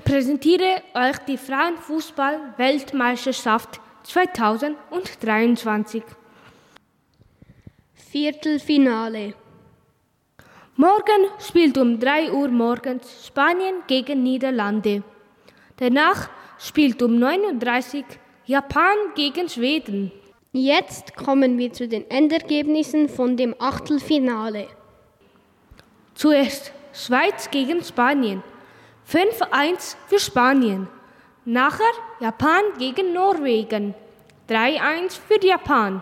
[0.00, 6.02] Ich präsentiere euch die Frauenfußball-Weltmeisterschaft 2023.
[7.92, 9.34] Viertelfinale.
[10.76, 15.02] Morgen spielt um 3 Uhr morgens Spanien gegen Niederlande.
[15.76, 18.04] Danach spielt um 9.30 Uhr
[18.46, 20.12] Japan gegen Schweden.
[20.52, 24.68] Jetzt kommen wir zu den Endergebnissen von dem Achtelfinale.
[26.14, 28.42] Zuerst Schweiz gegen Spanien.
[29.12, 30.86] 5-1 für Spanien.
[31.44, 33.94] Nachher Japan gegen Norwegen.
[34.48, 36.00] 3-1 für Japan.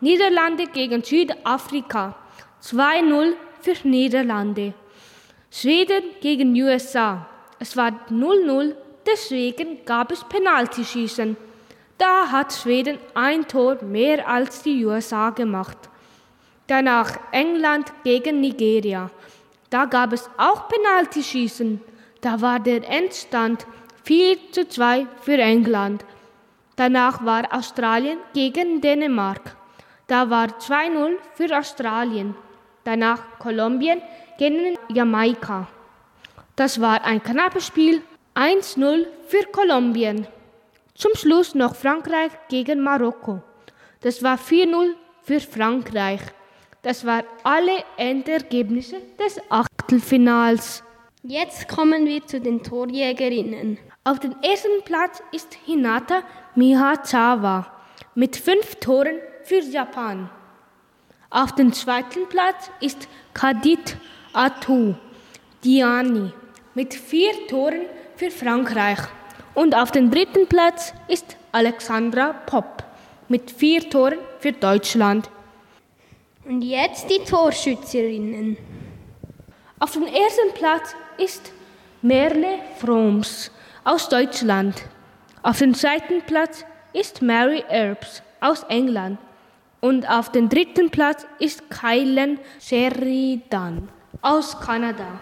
[0.00, 2.16] Niederlande gegen Südafrika.
[2.60, 4.74] 2-0 für Niederlande.
[5.52, 7.26] Schweden gegen USA.
[7.60, 8.74] Es war 0-0,
[9.06, 11.36] deswegen gab es Penaltyschießen.
[11.96, 15.78] Da hat Schweden ein Tor mehr als die USA gemacht.
[16.66, 19.10] Danach England gegen Nigeria.
[19.70, 21.80] Da gab es auch Penaltyschießen.
[22.20, 23.66] Da war der Endstand
[24.04, 26.04] 4 zu 2 für England.
[26.76, 29.56] Danach war Australien gegen Dänemark.
[30.06, 32.34] Da war 2-0 für Australien.
[32.84, 34.00] Danach Kolumbien
[34.38, 35.68] gegen Jamaika.
[36.56, 38.02] Das war ein knappes Spiel.
[38.34, 40.26] 1-0 für Kolumbien.
[40.94, 43.42] Zum Schluss noch Frankreich gegen Marokko.
[44.00, 46.20] Das war 4-0 für Frankreich.
[46.82, 50.82] Das waren alle Endergebnisse des Achtelfinals.
[51.24, 53.78] Jetzt kommen wir zu den Torjägerinnen.
[54.04, 56.22] Auf dem ersten Platz ist Hinata
[56.54, 57.66] Mihazawa
[58.14, 60.30] mit fünf Toren für Japan.
[61.28, 63.96] Auf dem zweiten Platz ist Kadit
[64.32, 64.94] Atu
[65.64, 66.32] Diani
[66.74, 69.00] mit vier Toren für Frankreich.
[69.54, 72.84] Und auf dem dritten Platz ist Alexandra Popp
[73.26, 75.28] mit vier Toren für Deutschland.
[76.44, 78.56] Und jetzt die Torschützerinnen.
[79.80, 81.52] Auf dem ersten Platz ist
[82.02, 83.50] Merle Froms
[83.84, 84.82] aus Deutschland.
[85.42, 89.18] Auf dem zweiten Platz ist Mary Earps aus England.
[89.80, 93.88] Und auf dem dritten Platz ist Kylan Sheridan
[94.22, 95.20] aus Kanada.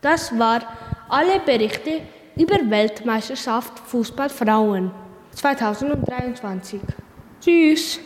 [0.00, 0.64] Das waren
[1.08, 2.02] alle Berichte
[2.36, 4.90] über Weltmeisterschaft Fußball Frauen
[5.32, 6.80] 2023.
[7.40, 8.00] Tschüss.